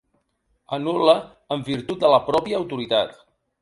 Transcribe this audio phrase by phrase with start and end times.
[0.77, 1.15] Anul·la
[1.59, 3.19] en virtut de la pròpia autoritat.